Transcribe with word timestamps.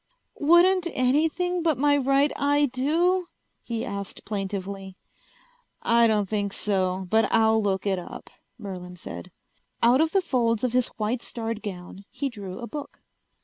"Wouldn't 0.39 0.87
anything 0.93 1.61
but 1.61 1.77
my 1.77 1.95
right 1.95 2.31
eye 2.35 2.65
do?" 2.73 3.27
he 3.61 3.85
asked 3.85 4.25
plaintively. 4.25 4.97
"I 5.83 6.07
don't 6.07 6.27
think 6.27 6.53
so, 6.53 7.05
but 7.11 7.31
I'll 7.31 7.61
look 7.61 7.85
it 7.85 7.99
up," 7.99 8.31
Merlin 8.57 8.95
said. 8.95 9.29
Out 9.83 10.01
of 10.01 10.09
the 10.11 10.21
folds 10.23 10.63
of 10.63 10.73
his 10.73 10.87
white 10.97 11.21
starred 11.21 11.61
gown 11.61 12.05
he 12.09 12.29
drew 12.29 12.57
a 12.57 12.65
book. 12.65 13.03